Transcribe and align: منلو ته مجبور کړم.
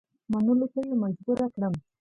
منلو 0.31 0.67
ته 0.73 0.81
مجبور 1.03 1.37
کړم. 1.53 1.73